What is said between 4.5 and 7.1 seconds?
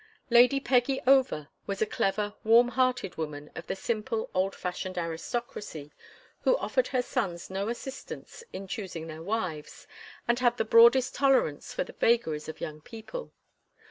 fashioned aristocracy, who offered her